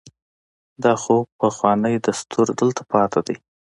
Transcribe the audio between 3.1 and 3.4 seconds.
دی.